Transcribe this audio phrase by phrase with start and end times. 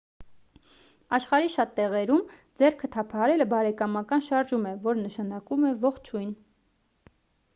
[1.17, 2.23] աշխարհի շատ տեղերում
[2.61, 6.33] ձեռքը թափահարելը բարեկամական շարժում է որը նշանակում է ողջույն